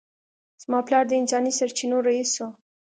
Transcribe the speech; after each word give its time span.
زما 0.63 0.79
پلار 0.87 1.03
د 1.07 1.11
انساني 1.21 1.51
سرچینو 1.59 1.97
رییس 2.07 2.33
و 2.39 2.43